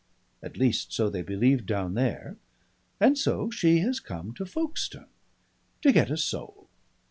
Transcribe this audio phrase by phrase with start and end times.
[0.41, 2.35] At least so they believe down there.
[2.99, 5.05] And so she has come to Folkestone.
[5.83, 6.69] To get a soul.